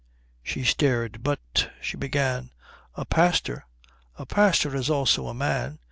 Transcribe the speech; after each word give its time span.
She 0.41 0.63
stared. 0.63 1.21
"But," 1.21 1.71
she 1.79 1.95
began, 1.95 2.49
"a 2.95 3.05
pastor" 3.05 3.67
"A 4.17 4.25
pastor 4.25 4.75
is 4.75 4.89
also 4.89 5.27
a 5.27 5.35
man." 5.35 5.77